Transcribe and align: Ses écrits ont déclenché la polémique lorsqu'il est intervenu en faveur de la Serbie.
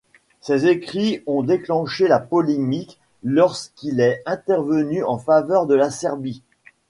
Ses 0.39 0.65
écrits 0.65 1.21
ont 1.27 1.43
déclenché 1.43 2.07
la 2.07 2.17
polémique 2.19 2.99
lorsqu'il 3.23 3.99
est 3.99 4.23
intervenu 4.25 5.03
en 5.03 5.19
faveur 5.19 5.67
de 5.67 5.75
la 5.75 5.91
Serbie. 5.91 6.41